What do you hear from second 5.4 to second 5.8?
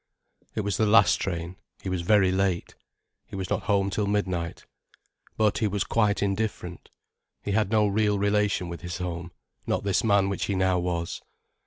he